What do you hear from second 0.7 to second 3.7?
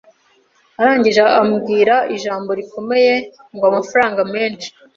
Arangije ambwira ijambo rikomeye ngo